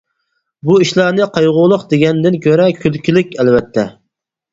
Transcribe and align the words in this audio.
بۇ 0.69 0.77
ئىشلارنى 0.85 1.27
قايغۇلۇق 1.35 1.83
دېگەندىن 1.91 2.37
كۆرە 2.47 2.65
كۈلكىلىك، 2.79 3.37
ئەلۋەتتە. 3.45 3.85